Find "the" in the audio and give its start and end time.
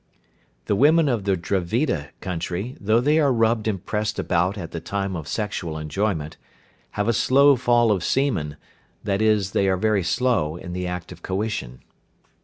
0.65-0.75, 1.25-1.37, 4.71-4.79, 10.73-10.87